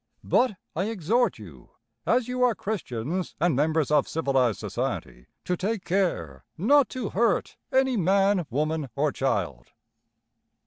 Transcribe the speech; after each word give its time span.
But 0.23 0.55
I 0.75 0.85
exhort 0.85 1.37
you, 1.37 1.69
as 2.07 2.27
you 2.27 2.41
are 2.41 2.55
Christians 2.55 3.35
and 3.39 3.55
members 3.55 3.91
of 3.91 4.07
civilized 4.07 4.57
society, 4.57 5.27
to 5.45 5.55
take 5.55 5.85
care 5.85 6.43
not 6.57 6.89
to 6.89 7.11
hurt 7.11 7.55
any 7.71 7.97
man, 7.97 8.47
woman, 8.49 8.89
or 8.95 9.11
child!'" 9.11 9.67